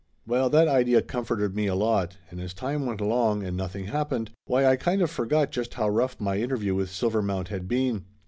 [0.25, 4.31] Well, that idea comforted me a lot and as time went along and nothing happened,
[4.45, 8.05] why I kind of forgot just how rough my interview with Silvermount had been.